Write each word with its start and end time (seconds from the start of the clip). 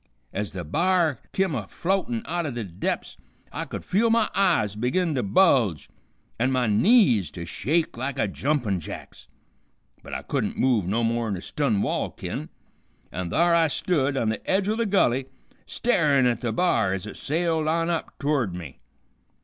Ez 0.33 0.51
the 0.53 0.63
b'ar 0.63 1.19
kim 1.31 1.53
a 1.53 1.67
floatin' 1.67 2.23
out 2.25 2.47
o' 2.47 2.49
the 2.49 2.63
dep's 2.63 3.17
I 3.51 3.65
could 3.65 3.85
feel 3.85 4.09
my 4.09 4.31
eyes 4.33 4.75
begin 4.75 5.13
to 5.13 5.21
bulge, 5.21 5.91
an' 6.39 6.51
my 6.51 6.65
knees 6.65 7.29
to 7.29 7.45
shake 7.45 7.95
like 7.97 8.17
a 8.17 8.27
jumpin' 8.27 8.79
jack's. 8.79 9.27
But 10.01 10.15
I 10.15 10.23
couldn't 10.23 10.57
move 10.57 10.87
no 10.87 11.03
more'n 11.03 11.37
a 11.37 11.41
stun 11.43 11.83
wall 11.83 12.09
kin, 12.09 12.49
an' 13.11 13.29
thar 13.29 13.53
I 13.53 13.67
stood 13.67 14.17
on 14.17 14.29
the 14.29 14.43
edge 14.49 14.67
o' 14.69 14.75
the 14.75 14.87
gulley, 14.87 15.27
starin' 15.67 16.25
at 16.25 16.41
the 16.41 16.51
b'ar 16.51 16.93
ez 16.95 17.05
it 17.05 17.15
sailed 17.15 17.67
on 17.67 17.91
up 17.91 18.17
to'rd 18.17 18.55
me. 18.55 18.79